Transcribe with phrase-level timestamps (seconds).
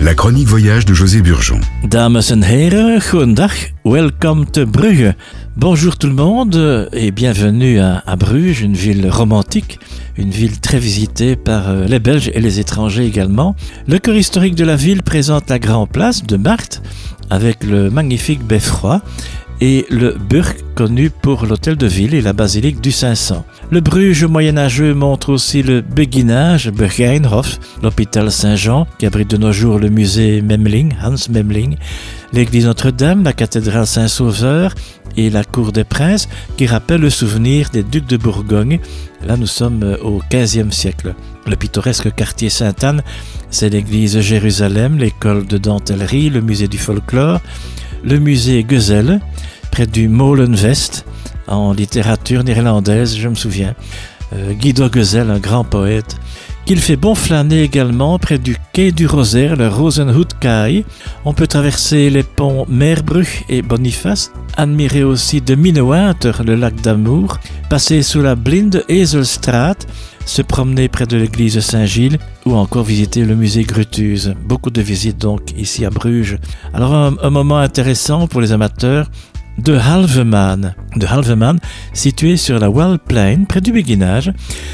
[0.00, 1.60] La chronique voyage de José Burgeon.
[1.84, 2.22] Dames.
[3.84, 5.12] Welcome to Brugge.
[5.58, 9.78] Bonjour tout le monde et bienvenue à, à, Bruges, une ville romantique,
[10.16, 13.54] une ville très visitée par euh, les Belges et les étrangers également.
[13.86, 16.80] Le cœur historique de la ville présente la grande place de Marthe
[17.28, 19.02] avec le magnifique beffroi
[19.60, 23.44] et le Burg connu pour l'hôtel de ville et la basilique du 500.
[23.70, 29.78] Le Bruges moyenâgeux montre aussi le béguinage, Bergeinhof, l'hôpital Saint-Jean, qui abrite de nos jours
[29.78, 31.76] le musée Memling, Hans Memling,
[32.32, 34.74] l'église Notre-Dame, la cathédrale Saint-Sauveur
[35.16, 36.28] et la cour des princes,
[36.58, 38.80] qui rappellent le souvenir des ducs de Bourgogne.
[39.26, 41.14] Là, nous sommes au XVe siècle.
[41.46, 43.02] Le pittoresque quartier Sainte-Anne,
[43.50, 47.40] c'est l'église Jérusalem, l'école de dentellerie, le musée du folklore,
[48.06, 49.20] le musée Gezel,
[49.72, 51.04] près du Molenvest,
[51.48, 53.74] en littérature néerlandaise, je me souviens.
[54.32, 56.16] Euh, Guido Gezel, un grand poète,
[56.64, 60.84] qu'il fait bon flâner également près du quai du Rosaire, le Rosenhutkai.
[61.24, 67.38] On peut traverser les ponts Merbruch et Boniface, admirer aussi de Minnewater, le lac d'amour,
[67.68, 69.76] passer sous la blinde Ezelstraat,
[70.24, 74.34] se promener près de l'église Saint-Gilles ou encore visiter le musée Gruthuse.
[74.44, 76.38] Beaucoup de visites donc ici à Bruges.
[76.74, 79.08] Alors un moment intéressant pour les amateurs
[79.58, 80.74] de Halveman.
[80.96, 84.32] De sur la Wallplain, près du Béguinage.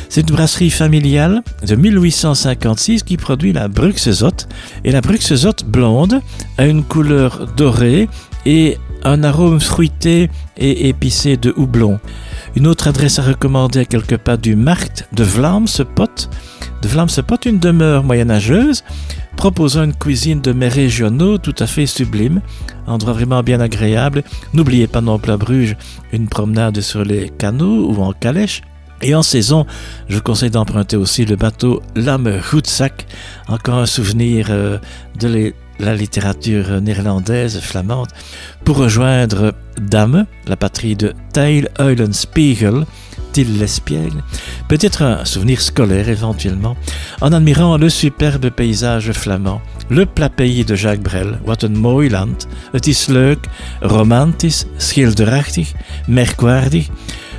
[0.09, 4.47] C'est une brasserie familiale de 1856 qui produit la Bruxezot.
[4.85, 6.21] Et la Bruxezot blonde
[6.59, 8.09] a une couleur dorée
[8.47, 11.99] et un arôme fruité et épicé de houblon.
[12.55, 16.29] Une autre adresse à recommander à quelques pas du Markt de Vlaamse-Pot.
[16.83, 18.85] De Vlaamse-Pot, une demeure moyenâgeuse
[19.43, 22.41] proposant une cuisine de mets régionaux tout à fait sublime,
[22.87, 24.23] endroit vraiment bien agréable.
[24.55, 25.77] N'oubliez pas non plus à Bruges
[26.12, 28.63] une promenade sur les canaux ou en calèche.
[29.01, 29.67] Et en saison,
[30.09, 33.09] je vous conseille d'emprunter aussi le bateau Lame Houtsac,
[33.48, 34.79] encore un souvenir euh,
[35.19, 38.11] de la littérature néerlandaise, flamande,
[38.65, 42.85] pour rejoindre Dame, la patrie de Teil Eulenspiegel,
[43.37, 44.23] L'espiègle,
[44.69, 46.77] peut-être un souvenir scolaire éventuellement,
[47.20, 52.11] en admirant le superbe paysage flamand, le plat pays de Jacques Brel, wat een mooi
[52.11, 53.48] land, het is leuk,
[53.81, 55.73] romantisch, schilderachtig,
[56.07, 56.89] merkwaardig,